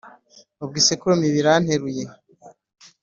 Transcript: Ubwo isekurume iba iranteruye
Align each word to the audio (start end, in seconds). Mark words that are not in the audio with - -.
Ubwo 0.63 0.75
isekurume 0.81 1.23
iba 1.27 1.39
iranteruye 1.41 2.03